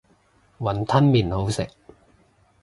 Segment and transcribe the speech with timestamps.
[0.57, 1.69] 雲吞麵好食